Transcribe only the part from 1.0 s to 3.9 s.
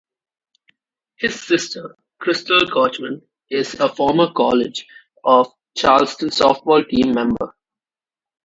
His sister Christal Kotchman is a